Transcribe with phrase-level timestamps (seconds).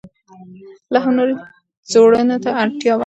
[0.91, 1.35] لا هم نورو
[1.91, 2.99] څېړنو ته اړتیا ده.